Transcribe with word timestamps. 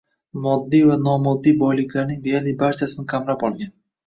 moddiy 0.45 0.85
va 0.91 0.95
nomoddiy 1.07 1.55
boyliklarning 1.65 2.25
deyarli 2.29 2.55
barchasini 2.65 3.07
qamrab 3.15 3.47
olgan 3.51 3.73